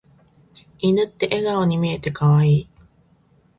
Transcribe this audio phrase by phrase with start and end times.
[0.79, 2.69] 犬って笑顔に見えて可愛い。